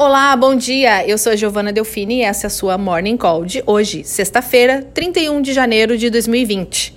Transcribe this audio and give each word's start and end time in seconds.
Olá, 0.00 0.36
bom 0.36 0.54
dia. 0.54 1.04
Eu 1.08 1.18
sou 1.18 1.32
a 1.32 1.34
Giovana 1.34 1.72
Delfini 1.72 2.18
e 2.18 2.22
essa 2.22 2.46
é 2.46 2.48
a 2.48 2.50
sua 2.50 2.78
Morning 2.78 3.16
Call 3.16 3.44
de 3.44 3.64
hoje, 3.66 4.04
sexta-feira, 4.04 4.86
31 4.94 5.42
de 5.42 5.52
janeiro 5.52 5.98
de 5.98 6.08
2020. 6.08 6.96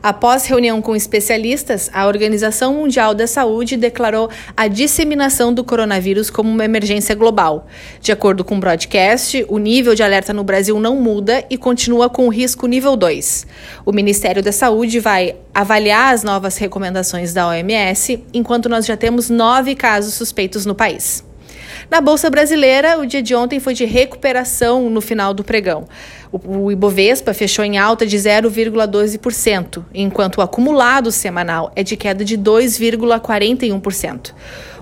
Após 0.00 0.46
reunião 0.46 0.80
com 0.80 0.94
especialistas, 0.94 1.90
a 1.92 2.06
Organização 2.06 2.74
Mundial 2.74 3.14
da 3.14 3.26
Saúde 3.26 3.76
declarou 3.76 4.30
a 4.56 4.68
disseminação 4.68 5.52
do 5.52 5.64
coronavírus 5.64 6.30
como 6.30 6.48
uma 6.48 6.64
emergência 6.64 7.16
global. 7.16 7.66
De 8.00 8.12
acordo 8.12 8.44
com 8.44 8.58
o 8.58 8.60
broadcast, 8.60 9.44
o 9.48 9.58
nível 9.58 9.96
de 9.96 10.04
alerta 10.04 10.32
no 10.32 10.44
Brasil 10.44 10.78
não 10.78 10.94
muda 10.94 11.44
e 11.50 11.58
continua 11.58 12.08
com 12.08 12.28
o 12.28 12.30
risco 12.30 12.68
nível 12.68 12.94
2. 12.94 13.44
O 13.84 13.90
Ministério 13.90 14.40
da 14.40 14.52
Saúde 14.52 15.00
vai 15.00 15.34
avaliar 15.52 16.14
as 16.14 16.22
novas 16.22 16.56
recomendações 16.58 17.34
da 17.34 17.48
OMS, 17.48 18.24
enquanto 18.32 18.68
nós 18.68 18.86
já 18.86 18.96
temos 18.96 19.28
nove 19.28 19.74
casos 19.74 20.14
suspeitos 20.14 20.64
no 20.64 20.76
país. 20.76 21.28
Na 21.88 22.00
Bolsa 22.00 22.28
Brasileira, 22.28 22.98
o 22.98 23.06
dia 23.06 23.22
de 23.22 23.34
ontem 23.34 23.60
foi 23.60 23.74
de 23.74 23.84
recuperação 23.84 24.90
no 24.90 25.00
final 25.00 25.32
do 25.32 25.44
pregão. 25.44 25.86
O 26.32 26.70
Ibovespa 26.70 27.32
fechou 27.32 27.64
em 27.64 27.78
alta 27.78 28.06
de 28.06 28.16
0,12%, 28.16 29.84
enquanto 29.94 30.38
o 30.38 30.42
acumulado 30.42 31.10
semanal 31.10 31.72
é 31.74 31.82
de 31.82 31.96
queda 31.96 32.24
de 32.24 32.36
2,41%. 32.36 34.32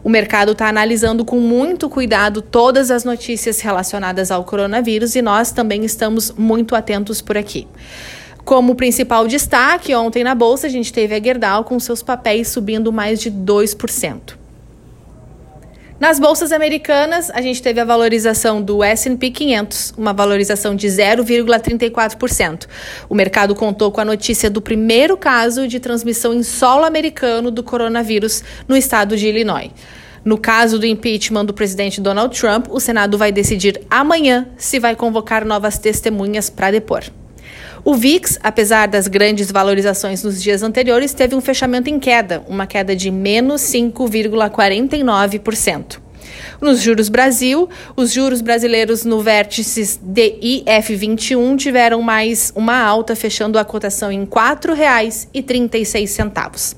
O 0.02 0.08
mercado 0.08 0.52
está 0.52 0.68
analisando 0.68 1.24
com 1.24 1.40
muito 1.40 1.88
cuidado 1.88 2.40
todas 2.40 2.90
as 2.90 3.04
notícias 3.04 3.60
relacionadas 3.60 4.30
ao 4.30 4.44
coronavírus 4.44 5.14
e 5.16 5.22
nós 5.22 5.50
também 5.50 5.84
estamos 5.84 6.32
muito 6.32 6.74
atentos 6.76 7.20
por 7.20 7.36
aqui. 7.36 7.66
Como 8.44 8.74
principal 8.74 9.26
destaque, 9.26 9.94
ontem 9.94 10.24
na 10.24 10.34
Bolsa 10.34 10.66
a 10.66 10.70
gente 10.70 10.92
teve 10.92 11.14
a 11.14 11.22
Gerdau 11.22 11.64
com 11.64 11.78
seus 11.78 12.02
papéis 12.02 12.48
subindo 12.48 12.90
mais 12.92 13.20
de 13.20 13.30
2%. 13.30 14.37
Nas 16.00 16.20
bolsas 16.20 16.52
americanas, 16.52 17.28
a 17.28 17.42
gente 17.42 17.60
teve 17.60 17.80
a 17.80 17.84
valorização 17.84 18.62
do 18.62 18.84
S&P 18.84 19.32
500, 19.32 19.94
uma 19.98 20.12
valorização 20.12 20.76
de 20.76 20.86
0,34%. 20.86 22.68
O 23.08 23.16
mercado 23.16 23.52
contou 23.52 23.90
com 23.90 24.00
a 24.00 24.04
notícia 24.04 24.48
do 24.48 24.62
primeiro 24.62 25.16
caso 25.16 25.66
de 25.66 25.80
transmissão 25.80 26.32
em 26.32 26.44
solo 26.44 26.84
americano 26.84 27.50
do 27.50 27.64
coronavírus 27.64 28.44
no 28.68 28.76
estado 28.76 29.16
de 29.16 29.26
Illinois. 29.26 29.72
No 30.24 30.38
caso 30.38 30.78
do 30.78 30.86
impeachment 30.86 31.46
do 31.46 31.52
presidente 31.52 32.00
Donald 32.00 32.38
Trump, 32.38 32.66
o 32.70 32.78
Senado 32.78 33.18
vai 33.18 33.32
decidir 33.32 33.80
amanhã 33.90 34.46
se 34.56 34.78
vai 34.78 34.94
convocar 34.94 35.44
novas 35.44 35.78
testemunhas 35.78 36.48
para 36.48 36.70
depor. 36.70 37.02
O 37.84 37.94
VIX, 37.94 38.38
apesar 38.42 38.88
das 38.88 39.06
grandes 39.08 39.50
valorizações 39.50 40.22
nos 40.22 40.42
dias 40.42 40.62
anteriores, 40.62 41.14
teve 41.14 41.34
um 41.34 41.40
fechamento 41.40 41.88
em 41.88 41.98
queda, 41.98 42.44
uma 42.48 42.66
queda 42.66 42.94
de 42.94 43.10
menos 43.10 43.62
5,49%. 43.62 46.00
Nos 46.60 46.82
juros 46.82 47.08
Brasil, 47.08 47.70
os 47.96 48.12
juros 48.12 48.42
brasileiros 48.42 49.04
no 49.04 49.20
vértices 49.20 49.98
DIF21 50.04 51.56
tiveram 51.56 52.02
mais 52.02 52.52
uma 52.54 52.78
alta, 52.78 53.16
fechando 53.16 53.58
a 53.58 53.64
cotação 53.64 54.10
em 54.10 54.20
R$ 54.20 54.26
4,36. 54.26 56.76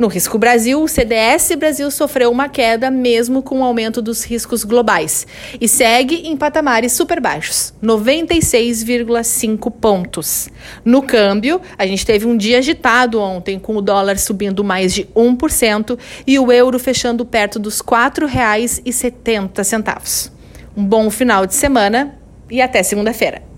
No 0.00 0.08
Risco 0.08 0.36
Brasil, 0.38 0.82
o 0.82 0.88
CDS 0.88 1.54
Brasil 1.58 1.90
sofreu 1.90 2.30
uma 2.30 2.48
queda 2.48 2.90
mesmo 2.90 3.42
com 3.42 3.60
o 3.60 3.64
aumento 3.64 4.00
dos 4.00 4.24
riscos 4.24 4.64
globais 4.64 5.26
e 5.60 5.68
segue 5.68 6.26
em 6.26 6.38
patamares 6.38 6.92
super 6.92 7.20
baixos, 7.20 7.74
96,5 7.82 9.70
pontos. 9.70 10.48
No 10.82 11.02
câmbio, 11.02 11.60
a 11.76 11.86
gente 11.86 12.06
teve 12.06 12.26
um 12.26 12.34
dia 12.34 12.60
agitado 12.60 13.20
ontem, 13.20 13.58
com 13.58 13.76
o 13.76 13.82
dólar 13.82 14.18
subindo 14.18 14.64
mais 14.64 14.94
de 14.94 15.04
1% 15.14 15.98
e 16.26 16.38
o 16.38 16.50
euro 16.50 16.78
fechando 16.78 17.26
perto 17.26 17.58
dos 17.58 17.80
R$ 17.80 17.88
4,70. 17.88 20.30
Um 20.74 20.82
bom 20.82 21.10
final 21.10 21.44
de 21.44 21.54
semana 21.54 22.18
e 22.50 22.62
até 22.62 22.82
segunda-feira. 22.82 23.49